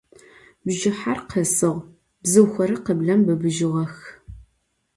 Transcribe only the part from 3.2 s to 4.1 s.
bıbıjığex.